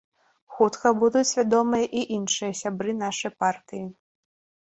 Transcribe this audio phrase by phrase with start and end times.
[0.53, 3.85] Хутка будуць вядомыя і іншыя сябры нашай партыі.